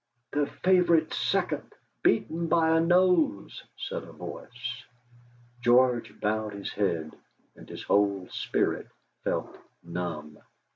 "The 0.31 0.47
favourite's 0.47 1.15
second! 1.15 1.73
Beaten 2.01 2.47
by 2.47 2.75
a 2.75 2.79
nose!" 2.79 3.63
said 3.77 4.01
a 4.01 4.11
voice. 4.11 4.83
George 5.61 6.19
bowed 6.19 6.53
his 6.53 6.73
head, 6.73 7.13
and 7.55 7.69
his 7.69 7.83
whole 7.83 8.27
spirit 8.31 8.87
felt 9.23 9.55
numb. 9.83 10.39